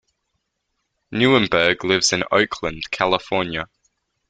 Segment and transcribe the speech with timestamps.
[1.11, 3.67] Neuburg lives in Oakland, California.